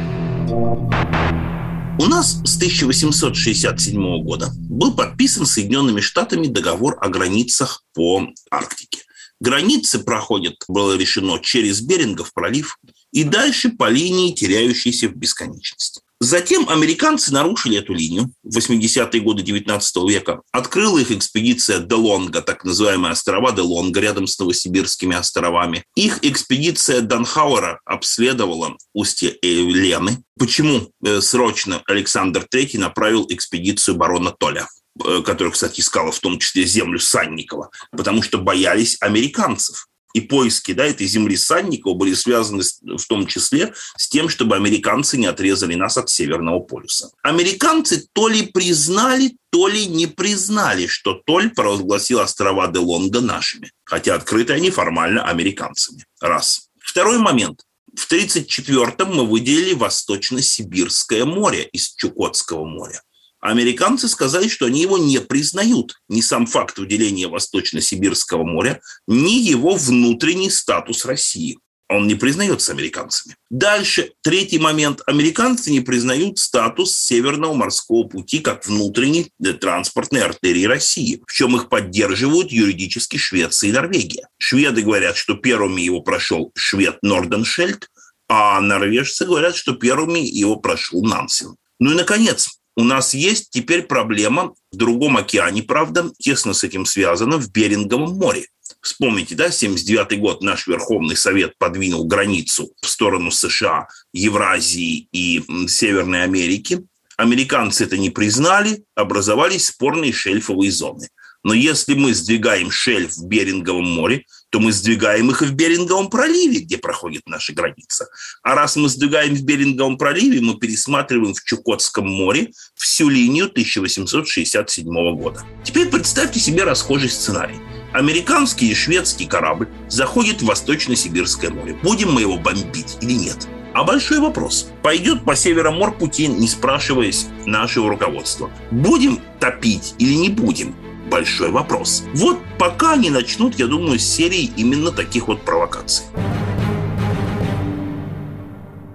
[0.50, 9.02] У нас с 1867 года был подписан Соединенными Штатами договор о границах по Арктике.
[9.40, 12.78] Границы проходят, было решено, через Берингов пролив
[13.12, 16.00] и дальше по линии, теряющейся в бесконечности.
[16.20, 20.42] Затем американцы нарушили эту линию в 80-е годы 19 века.
[20.50, 25.84] Открыла их экспедиция Делонга, так называемые острова Делонга, рядом с Новосибирскими островами.
[25.94, 30.22] Их экспедиция Данхауэра обследовала устье Лены.
[30.38, 34.66] Почему э, срочно Александр III направил экспедицию барона Толя?
[35.04, 40.72] Э, который, кстати, искала в том числе землю Санникова, потому что боялись американцев и поиски
[40.72, 45.74] да, этой земли Санникова были связаны в том числе с тем, чтобы американцы не отрезали
[45.74, 47.10] нас от Северного полюса.
[47.22, 54.14] Американцы то ли признали, то ли не признали, что Толь провозгласил острова Делонга нашими, хотя
[54.14, 56.04] открыты они формально американцами.
[56.20, 56.68] Раз.
[56.80, 57.62] Второй момент.
[57.94, 63.02] В 1934-м мы выделили Восточно-Сибирское море из Чукотского моря.
[63.40, 66.00] Американцы сказали, что они его не признают.
[66.08, 71.58] Ни сам факт выделения Восточно-Сибирского моря, ни его внутренний статус России.
[71.90, 73.36] Он не признается американцами.
[73.48, 75.00] Дальше, третий момент.
[75.06, 81.70] Американцы не признают статус Северного морского пути как внутренней транспортной артерии России, в чем их
[81.70, 84.28] поддерживают юридически Швеция и Норвегия.
[84.36, 87.88] Шведы говорят, что первыми его прошел швед Норденшельд,
[88.28, 91.56] А норвежцы говорят, что первыми его прошел Нансен.
[91.80, 96.86] Ну и, наконец, у нас есть теперь проблема в другом океане, правда, тесно с этим
[96.86, 98.46] связано, в Беринговом море.
[98.80, 106.22] Вспомните, да, 79 год наш Верховный Совет подвинул границу в сторону США, Евразии и Северной
[106.22, 106.86] Америки.
[107.16, 111.08] Американцы это не признали, образовались спорные шельфовые зоны.
[111.42, 116.08] Но если мы сдвигаем шельф в Беринговом море, то мы сдвигаем их и в Беринговом
[116.08, 118.08] проливе, где проходит наша граница.
[118.42, 124.84] А раз мы сдвигаем в Беринговом проливе, мы пересматриваем в Чукотском море всю линию 1867
[125.16, 125.44] года.
[125.64, 127.60] Теперь представьте себе расхожий сценарий.
[127.92, 131.78] Американский и шведский корабль заходит в Восточно-Сибирское море.
[131.82, 133.48] Будем мы его бомбить или нет?
[133.74, 134.70] А большой вопрос.
[134.82, 138.50] Пойдет по Североморпути, не спрашиваясь нашего руководства.
[138.70, 140.74] Будем топить или не будем?
[141.08, 142.04] Большой вопрос.
[142.14, 146.06] Вот пока они начнут, я думаю, с серии именно таких вот провокаций.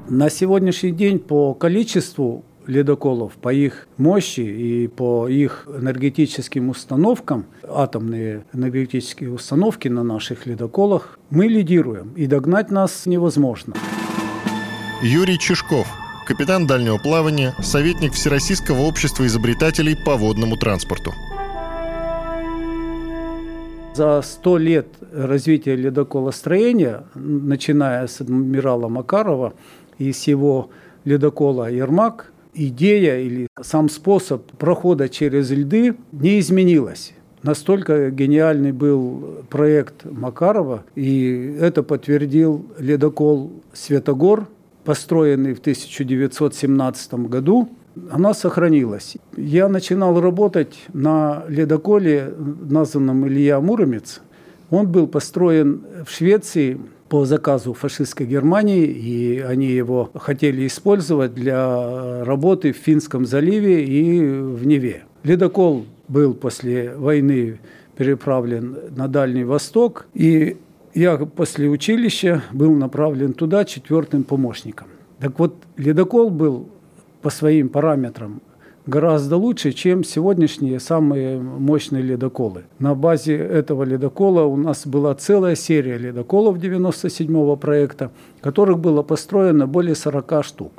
[0.10, 8.46] На сегодняшний день по количеству ледоколов, по их мощи и по их энергетическим установкам, атомные
[8.54, 13.74] энергетические установки на наших ледоколах, мы лидируем, и догнать нас невозможно.
[15.02, 15.88] Юрий Чешков,
[16.26, 21.14] капитан дальнего плавания, советник Всероссийского общества изобретателей по водному транспорту.
[23.96, 29.54] За сто лет развития ледоколостроения, начиная с адмирала Макарова
[30.00, 30.72] и с его
[31.06, 37.14] ледокола «Ермак», идея или сам способ прохода через льды не изменилась.
[37.44, 44.48] Настолько гениальный был проект Макарова, и это подтвердил ледокол «Светогор»,
[44.86, 47.70] построенный в 1917 году–
[48.10, 49.18] она сохранилась.
[49.38, 54.22] Я начинал работать на ледоколе, названном Илья Муромец.
[54.70, 56.80] Он был построен в Швеции
[57.10, 64.20] по заказу фашистской Германии, и они его хотели использовать для работы в Финском заливе и
[64.26, 65.04] в Неве.
[65.22, 67.60] Ледокол был после войны
[67.96, 70.58] переправлен на Дальний Восток, и
[70.96, 74.88] я после училища был направлен туда четвертым помощником.
[75.20, 76.70] Так вот, ледокол был
[77.24, 78.42] по своим параметрам
[78.86, 82.64] гораздо лучше, чем сегодняшние самые мощные ледоколы.
[82.80, 89.68] На базе этого ледокола у нас была целая серия ледоколов 97-го проекта, которых было построено
[89.68, 90.72] более 40 штук.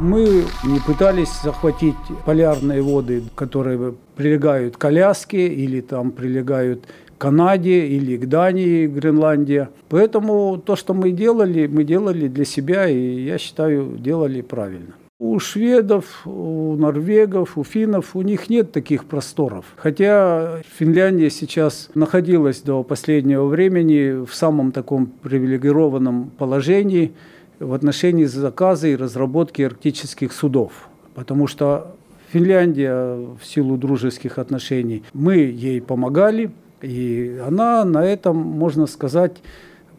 [0.00, 6.84] Мы не пытались захватить полярные воды, которые прилегают к Аляске или там прилегают
[7.24, 9.70] Канаде или к Дании, Гренландия.
[9.88, 14.92] Поэтому то, что мы делали, мы делали для себя, и я считаю, делали правильно.
[15.18, 19.64] У шведов, у норвегов, у финнов, у них нет таких просторов.
[19.76, 27.14] Хотя Финляндия сейчас находилась до последнего времени в самом таком привилегированном положении
[27.58, 30.90] в отношении заказа и разработки арктических судов.
[31.14, 31.96] Потому что
[32.34, 36.50] Финляндия в силу дружеских отношений, мы ей помогали,
[36.84, 39.42] и она на этом, можно сказать,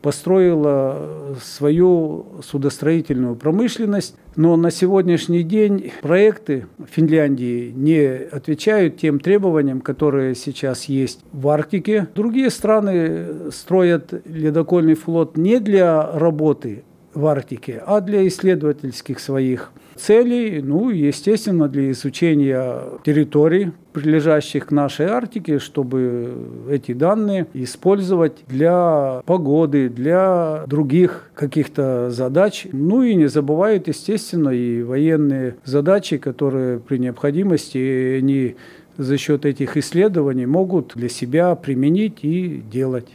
[0.06, 10.36] построила свою судостроительную промышленность, но на сегодняшний день проекты Финляндии не отвечают тем требованиям, которые
[10.36, 12.08] сейчас есть в Арктике.
[12.14, 16.84] Другие страны строят ледокольный флот не для работы
[17.16, 25.06] в Арктике, а для исследовательских своих целей, ну, естественно, для изучения территорий, прилежащих к нашей
[25.08, 26.34] Арктике, чтобы
[26.70, 32.68] эти данные использовать для погоды, для других каких-то задач.
[32.72, 38.56] Ну и не забывают, естественно, и военные задачи, которые при необходимости они
[38.98, 43.08] за счет этих исследований могут для себя применить и делать.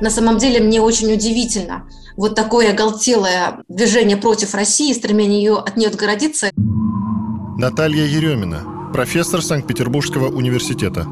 [0.00, 5.76] На самом деле мне очень удивительно вот такое оголтелое движение против России, стремление ее от
[5.76, 6.50] нее отгородиться.
[7.56, 11.06] Наталья Еремина, профессор Санкт-Петербургского университета.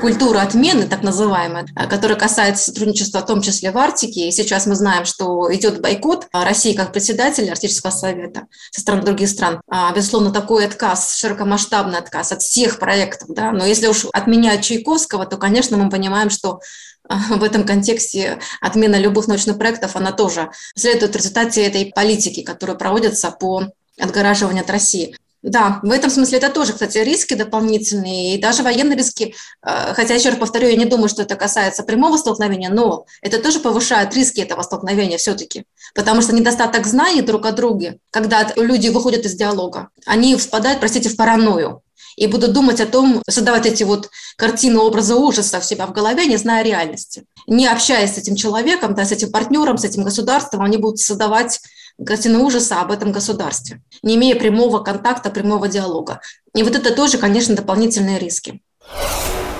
[0.00, 4.28] Культура отмены, так называемая, которая касается сотрудничества, в том числе в Арктике.
[4.28, 9.28] И сейчас мы знаем, что идет бойкот России как председателя Арктического совета со стороны других
[9.28, 9.60] стран.
[9.68, 13.28] А, безусловно, такой отказ, широкомасштабный отказ от всех проектов.
[13.28, 13.52] Да?
[13.52, 16.60] Но если уж отменять Чайковского, то, конечно, мы понимаем, что
[17.30, 22.76] в этом контексте отмена любых научных проектов, она тоже следует в результате этой политики, которая
[22.76, 23.68] проводится по
[23.98, 25.16] отгораживанию от России.
[25.42, 29.34] Да, в этом смысле это тоже, кстати, риски дополнительные, и даже военные риски,
[29.66, 33.42] э, хотя, еще раз повторю, я не думаю, что это касается прямого столкновения, но это
[33.42, 35.64] тоже повышает риски этого столкновения все-таки,
[35.96, 41.08] потому что недостаток знаний друг о друге, когда люди выходят из диалога, они впадают, простите,
[41.08, 41.82] в паранойю,
[42.16, 46.26] и будут думать о том, создавать эти вот картины образа ужаса в себя в голове,
[46.26, 47.24] не зная реальности.
[47.46, 51.60] Не общаясь с этим человеком, да, с этим партнером, с этим государством, они будут создавать
[52.04, 56.20] картины ужаса об этом государстве, не имея прямого контакта, прямого диалога.
[56.54, 58.62] И вот это тоже, конечно, дополнительные риски.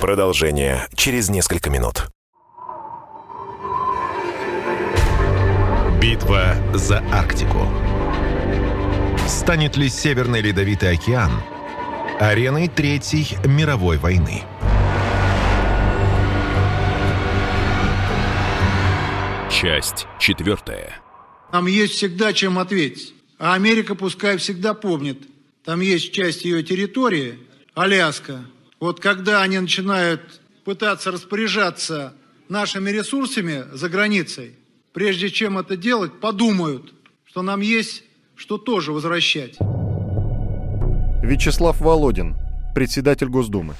[0.01, 2.09] Продолжение через несколько минут.
[6.01, 7.65] Битва за Арктику.
[9.25, 11.31] Станет ли Северный Ледовитый океан
[12.19, 14.43] ареной Третьей мировой войны?
[19.49, 21.02] Часть четвертая.
[21.53, 23.13] Нам есть всегда чем ответить.
[23.37, 25.19] А Америка пускай всегда помнит,
[25.63, 27.37] там есть часть ее территории,
[27.75, 28.43] Аляска.
[28.79, 32.15] Вот когда они начинают пытаться распоряжаться
[32.49, 34.55] нашими ресурсами за границей,
[34.93, 36.91] прежде чем это делать, подумают,
[37.23, 38.01] что нам есть
[38.35, 39.57] что тоже возвращать.
[41.21, 42.35] Вячеслав Володин,
[42.73, 43.75] председатель Госдумы.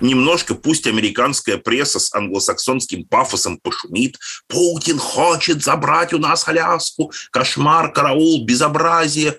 [0.00, 4.18] Немножко пусть американская пресса с англосаксонским пафосом пошумит.
[4.48, 7.12] Путин хочет забрать у нас Аляску.
[7.30, 9.36] Кошмар, караул, безобразие.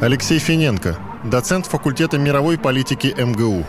[0.00, 3.66] Алексей Финенко, доцент факультета мировой политики МГУ.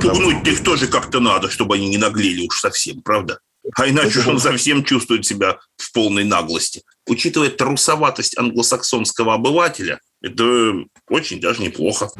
[0.00, 3.38] Пугнуть их тоже как-то надо, чтобы они не наглели уж совсем, правда?
[3.76, 6.82] А иначе он совсем чувствует себя в полной наглости.
[7.06, 10.74] Учитывая трусоватость англосаксонского обывателя, это
[11.08, 12.10] очень даже неплохо.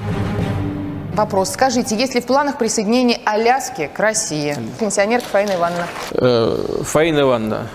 [1.21, 1.51] Вопрос.
[1.51, 4.57] Скажите, есть ли в планах присоединение Аляски к России?
[4.79, 5.87] Пенсионерка Фаина Ивановна.
[6.13, 7.71] Э, Фаина Ивановна,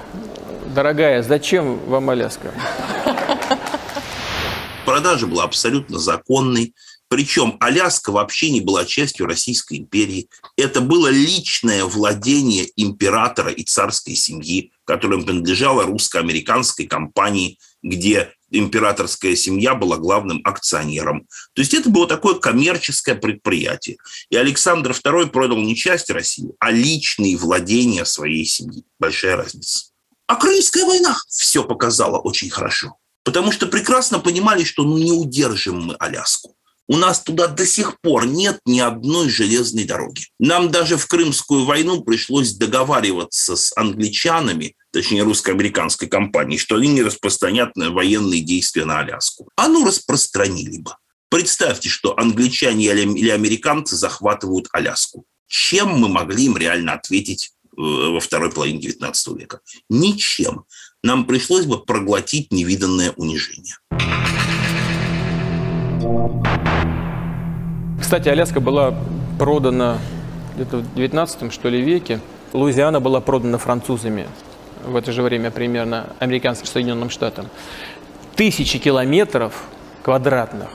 [0.74, 2.52] дорогая, зачем вам Аляска?
[4.84, 6.74] Продажа была абсолютно законной.
[7.08, 10.28] Причем Аляска вообще не была частью Российской империи.
[10.58, 19.76] Это было личное владение императора и царской семьи, которым принадлежала русско-американской компании, где императорская семья
[19.76, 21.28] была главным акционером.
[21.54, 23.98] То есть это было такое коммерческое предприятие.
[24.30, 28.84] И Александр II продал не часть России, а личные владения своей семьи.
[29.00, 29.86] Большая разница.
[30.28, 32.98] А Крымская война все показала очень хорошо.
[33.24, 36.56] Потому что прекрасно понимали, что ну, не удержим мы Аляску.
[36.88, 40.28] У нас туда до сих пор нет ни одной железной дороги.
[40.40, 47.02] Нам даже в Крымскую войну пришлось договариваться с англичанами, точнее русско-американской компанией, что они не
[47.02, 49.50] распространят военные действия на Аляску.
[49.56, 50.92] А ну распространили бы.
[51.30, 55.26] Представьте, что англичане или американцы захватывают Аляску.
[55.48, 59.60] Чем мы могли им реально ответить э, во второй половине XIX века?
[59.90, 60.66] Ничем.
[61.04, 63.76] Нам пришлось бы проглотить невиданное унижение.
[68.00, 68.94] Кстати, Аляска была
[69.40, 69.98] продана
[70.56, 72.20] где-то в 19 что ли, веке.
[72.54, 74.28] Луизиана была продана французами
[74.86, 77.48] в это же время примерно американским Соединенным Штатам.
[78.36, 79.64] Тысячи километров
[80.04, 80.70] квадратных,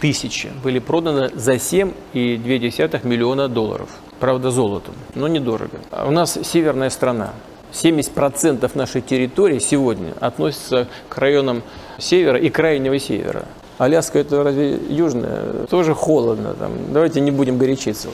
[0.00, 3.90] тысячи, были проданы за 7,2 миллиона долларов.
[4.20, 5.78] Правда, золотом, но недорого.
[5.90, 7.32] А у нас северная страна.
[7.72, 11.62] 70% нашей территории сегодня относится к районам
[11.98, 13.44] севера и крайнего севера.
[13.78, 15.66] Аляска это разве южная?
[15.66, 16.92] Тоже холодно там.
[16.92, 18.08] Давайте не будем горячиться.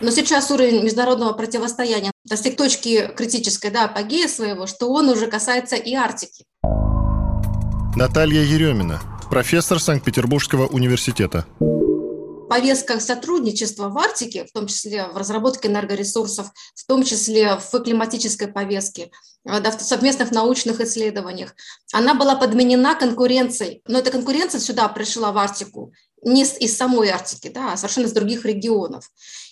[0.00, 5.76] Но сейчас уровень международного противостояния достиг точки критической, да, апогея своего, что он уже касается
[5.76, 6.44] и Арктики.
[7.96, 11.46] Наталья Еремина, профессор Санкт-Петербургского университета
[12.48, 18.48] повестках сотрудничества в Арктике, в том числе в разработке энергоресурсов, в том числе в климатической
[18.48, 19.10] повестке,
[19.44, 21.54] в совместных научных исследованиях,
[21.92, 23.82] она была подменена конкуренцией.
[23.86, 25.92] Но эта конкуренция сюда пришла в Арктику
[26.22, 29.10] не из самой Арктики, да, а совершенно из других регионов.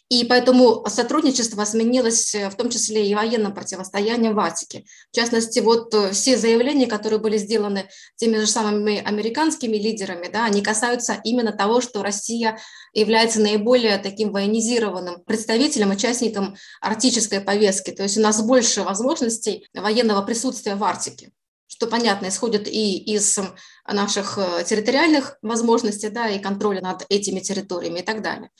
[0.08, 4.84] И поэтому сотрудничество сменилось э, в том числе и военным противостоянием в Арктике.
[5.10, 10.44] В частности, вот э, все заявления, которые были сделаны теми же самыми американскими лидерами, да,
[10.44, 12.56] они касаются именно того, что Россия
[12.92, 17.90] является наиболее таким военизированным представителем, участником арктической повестки.
[17.90, 21.32] То есть у нас больше возможностей военного присутствия в Арктике
[21.68, 23.38] что, понятно, исходит и из
[23.86, 28.50] наших э, территориальных возможностей, да, и контроля над этими территориями и так далее.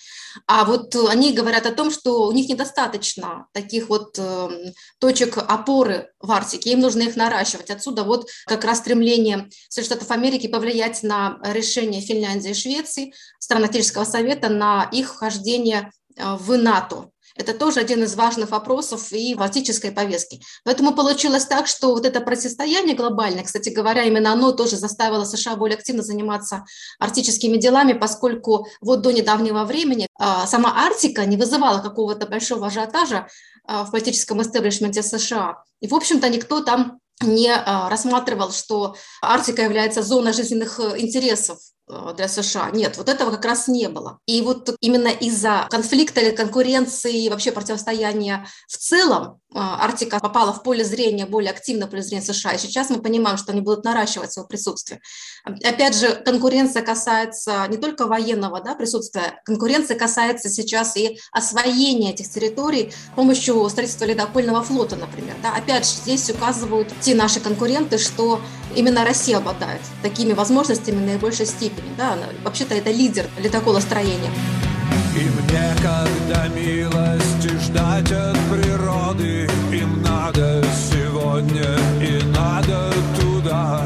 [0.46, 6.12] А вот они говорят о том, что у них недостаточно таких вот э, точек опоры
[6.20, 7.70] в Арктике, им нужно их наращивать.
[7.70, 13.64] Отсюда вот как раз стремление Соединенных Штатов Америки повлиять на решение Финляндии и Швеции, стран
[13.64, 17.10] Атлантического совета, на их вхождение э, в НАТО.
[17.36, 20.40] Это тоже один из важных вопросов и в арктической повестке.
[20.64, 25.56] Поэтому получилось так, что вот это противостояние глобальное, кстати говоря, именно оно тоже заставило США
[25.56, 26.64] более активно заниматься
[26.98, 33.28] арктическими делами, поскольку вот до недавнего времени а, сама Арктика не вызывала какого-то большого ажиотажа
[33.64, 35.62] а, в политическом истеблишменте США.
[35.80, 41.58] И, в общем-то, никто там не а, рассматривал, что Арктика является зоной жизненных э, интересов
[42.16, 42.70] для США.
[42.72, 44.18] Нет, вот этого как раз не было.
[44.26, 50.62] И вот именно из-за конфликта или конкуренции вообще противостояния в целом э, Арктика попала в
[50.62, 52.52] поле зрения, более активно в поле зрения США.
[52.52, 55.00] И сейчас мы понимаем, что они будут наращивать свое присутствие.
[55.44, 62.28] Опять же, конкуренция касается не только военного да, присутствия, конкуренция касается сейчас и освоения этих
[62.30, 65.34] территорий с помощью строительства ледокольного флота, например.
[65.42, 65.54] Да.
[65.54, 68.40] Опять же, здесь указывают те наши конкуренты, что
[68.74, 71.94] именно Россия обладает такими возможностями в наибольшей степени.
[71.96, 72.18] Да?
[72.44, 74.30] Вообще-то это лидер ледоколостроения.
[75.16, 83.82] И мне, когда милости ждать от природы, им надо сегодня и надо туда.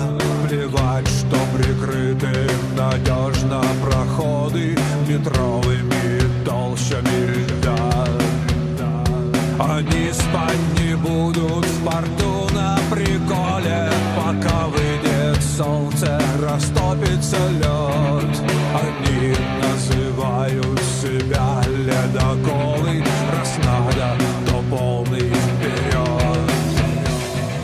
[0.49, 4.77] Плевать, что прикрыты надежно проходы
[5.09, 8.07] метровыми толщами льда.
[9.61, 18.37] Они спать не будут в порту на приколе, пока выйдет солнце, растопится лед.
[18.75, 20.81] Они называют
[21.11, 23.03] себя ледоколы,
[23.33, 26.51] раз надо, то полный вперед.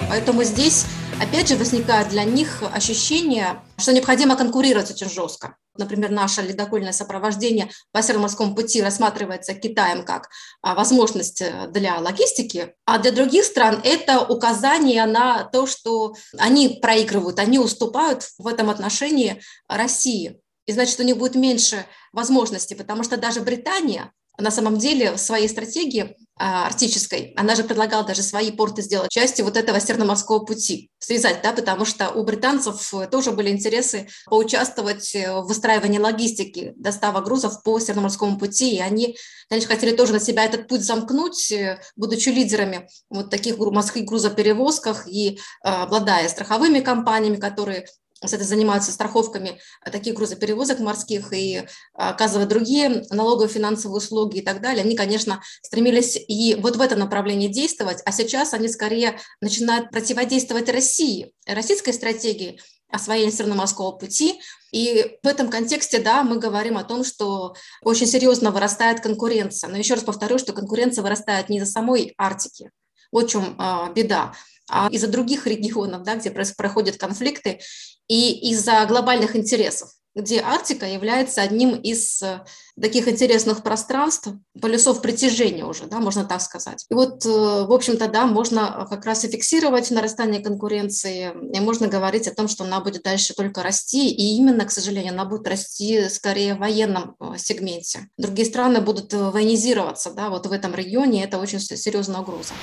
[0.08, 0.86] Поэтому здесь
[1.20, 5.56] опять же возникает для них ощущение, что необходимо конкурировать очень жестко.
[5.78, 10.28] Например, наше ледокольное сопровождение по Североморскому пути рассматривается Китаем как
[10.62, 16.80] а, возможность э, для логистики, а для других стран это указание на то, что они
[16.80, 20.40] проигрывают, они уступают в этом отношении России.
[20.66, 25.18] И значит, у них будет меньше возможностей, потому что даже Британия на самом деле в
[25.18, 30.40] своей стратегии а, арктической, она же предлагала даже свои порты сделать частью вот этого Северно-морского
[30.40, 37.24] пути, связать, да, потому что у британцев тоже были интересы поучаствовать в выстраивании логистики доставок
[37.24, 39.16] грузов по Северно-морскому пути, и они,
[39.48, 41.52] конечно, хотели тоже на себя этот путь замкнуть,
[41.96, 47.86] будучи лидерами вот таких морских грузоперевозках и а, обладая страховыми компаниями, которые
[48.22, 54.84] кстати, занимаются страховками таких грузоперевозок морских и оказывают другие налоговые финансовые услуги и так далее,
[54.84, 60.68] они, конечно, стремились и вот в этом направлении действовать, а сейчас они скорее начинают противодействовать
[60.70, 62.58] России, российской стратегии
[62.88, 64.40] освоения Северно-морского пути.
[64.72, 69.68] И в этом контексте, да, мы говорим о том, что очень серьезно вырастает конкуренция.
[69.68, 72.70] Но еще раз повторю, что конкуренция вырастает не из-за самой Арктики.
[73.12, 74.32] Вот в чем э, беда
[74.68, 77.60] а из-за других регионов, да, где проходят конфликты,
[78.08, 82.40] и из-за глобальных интересов, где Арктика является одним из э,
[82.80, 84.28] таких интересных пространств,
[84.60, 86.86] полюсов притяжения уже, да, можно так сказать.
[86.90, 91.86] И вот, э, в общем-то, да, можно как раз и фиксировать нарастание конкуренции, и можно
[91.86, 95.46] говорить о том, что она будет дальше только расти, и именно, к сожалению, она будет
[95.46, 98.08] расти скорее в военном э, сегменте.
[98.16, 102.54] Другие страны будут военизироваться, да, вот в этом регионе, это очень серьезная угроза.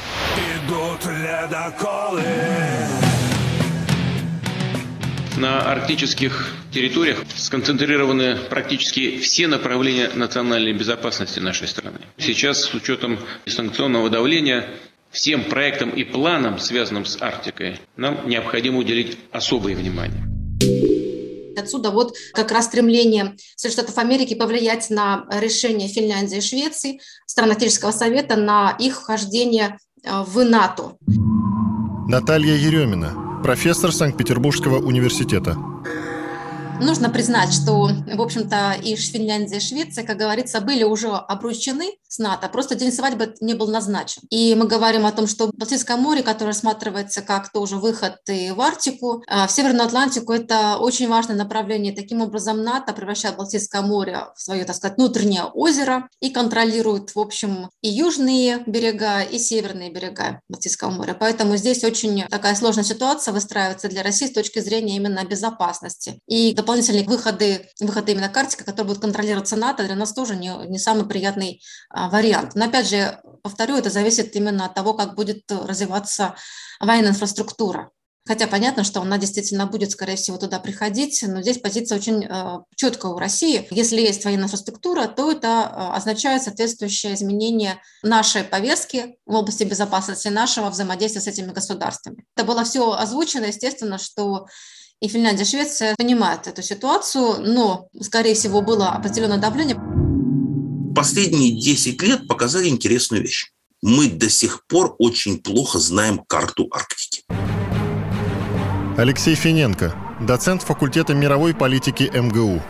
[0.65, 2.23] Идут ледоколы.
[5.37, 11.99] На арктических территориях сконцентрированы практически все направления национальной безопасности нашей страны.
[12.17, 13.17] Сейчас с учетом
[13.47, 14.69] санкционного давления
[15.09, 20.23] всем проектам и планам, связанным с Арктикой, нам необходимо уделить особое внимание.
[21.57, 27.51] Отсюда вот как раз стремление Соединенных Штатов Америки повлиять на решение Финляндии и Швеции, стран
[27.51, 30.97] Атлантического совета, на их вхождение э, в НАТО.
[32.07, 35.57] Наталья Еремина, профессор Санкт-Петербургского университета.
[36.83, 42.19] Нужно признать, что, в общем-то, и Финляндия, и Швеция, как говорится, были уже обручены с
[42.19, 44.21] НАТО, просто день свадьбы не был назначен.
[44.29, 48.61] И мы говорим о том, что Балтийское море, которое рассматривается как тоже выход и в
[48.61, 51.93] Арктику, а в Северную Атлантику, это очень важное направление.
[51.93, 57.19] Таким образом, НАТО превращает Балтийское море в свое, так сказать, внутреннее озеро и контролирует, в
[57.19, 61.15] общем, и южные берега, и северные берега Балтийского моря.
[61.19, 66.19] Поэтому здесь очень такая сложная ситуация выстраивается для России с точки зрения именно безопасности.
[66.27, 70.49] И дополнительные выходы, выходы именно к Арктике, которые будут контролироваться НАТО, для нас тоже не,
[70.67, 72.55] не самый приятный а, вариант.
[72.55, 76.35] Но опять же, повторю, это зависит именно от того, как будет развиваться
[76.79, 77.91] военная инфраструктура.
[78.25, 82.59] Хотя понятно, что она действительно будет, скорее всего, туда приходить, но здесь позиция очень э,
[82.75, 83.67] четкая у России.
[83.69, 90.29] Если есть военная инфраструктура, то это э, означает соответствующее изменение нашей повестки в области безопасности,
[90.29, 92.25] нашего взаимодействия с этими государствами.
[92.37, 94.47] Это было все озвучено, естественно, что
[95.01, 99.77] и Финляндия, Швеция понимают эту ситуацию, но, скорее всего, было определенное давление.
[100.95, 103.51] Последние 10 лет показали интересную вещь.
[103.81, 107.23] Мы до сих пор очень плохо знаем карту Арктики.
[108.97, 112.61] Алексей Финенко, доцент факультета мировой политики МГУ.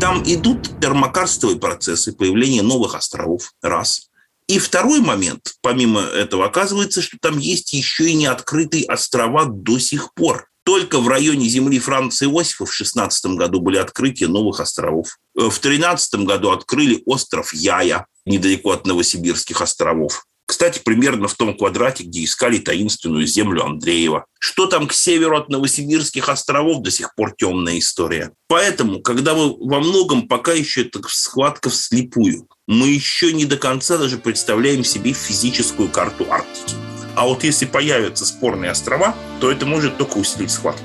[0.00, 4.10] Там идут пермакарстовые процессы, появление новых островов, раз.
[4.48, 10.14] И второй момент, помимо этого, оказывается, что там есть еще и неоткрытые острова до сих
[10.14, 10.49] пор.
[10.70, 15.18] Только в районе земли Франца Иосифа в 16 году были открытия новых островов.
[15.36, 20.26] Э, в 13 году открыли остров Яя, недалеко от Новосибирских островов.
[20.46, 24.26] Кстати, примерно в том квадрате, где искали таинственную землю Андреева.
[24.38, 28.30] Что там к северу от Новосибирских островов до сих пор темная история.
[28.46, 33.98] Поэтому, когда мы во многом пока еще это схватка вслепую, мы еще не до конца
[33.98, 36.89] даже представляем себе физическую карту Арктики.
[37.16, 40.84] А вот если появятся спорные острова, то это может только усилить схватку.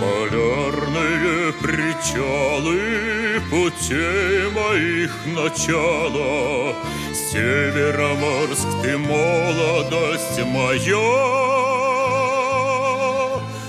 [0.00, 6.74] Полярные причалы путей моих начала.
[7.12, 11.40] Североморск, ты молодость моя.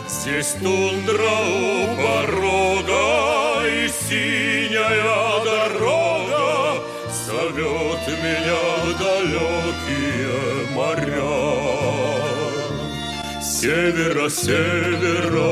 [0.08, 5.31] Здесь тундра у порога и синяя
[7.52, 11.34] Зовет меня в далекие моря.
[13.42, 15.52] Севера, севера,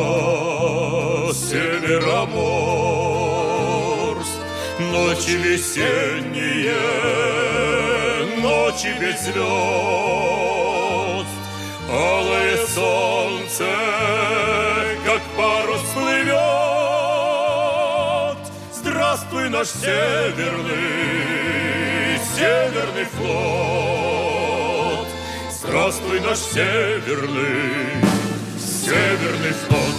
[1.33, 2.39] североморск
[4.79, 6.79] Ночи весенние,
[8.41, 9.39] ночи без звезд.
[11.91, 13.67] Алое солнце,
[15.05, 16.39] как парус плывет.
[18.73, 21.09] Здравствуй, наш северный,
[22.39, 25.07] северный флот
[25.51, 28.01] Здравствуй, наш северный,
[28.57, 29.95] северный флот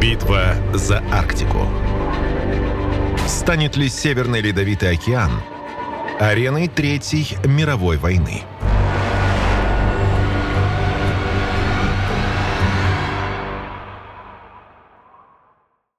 [0.00, 1.66] Битва за Арктику.
[3.26, 5.42] Станет ли Северный Ледовитый океан
[6.18, 8.42] ареной Третьей мировой войны?